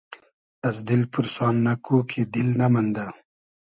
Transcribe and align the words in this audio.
از 0.67 0.75
دیل 0.87 1.03
پورسان 1.13 1.55
نئکو 1.65 1.97
کی 2.09 2.21
دیل 2.33 2.49
نئمئندۂ 2.59 3.05